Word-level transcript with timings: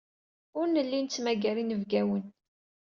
Ur 0.59 0.65
nelli 0.69 0.99
nettmagar 1.01 1.57
inebgawen. 1.63 2.23